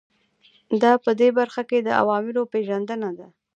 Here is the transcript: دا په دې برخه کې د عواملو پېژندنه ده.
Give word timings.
دا 0.81 0.91
په 1.03 1.11
دې 1.19 1.29
برخه 1.39 1.61
کې 1.69 1.77
د 1.81 1.89
عواملو 2.01 2.41
پېژندنه 2.51 3.09
ده. 3.17 3.27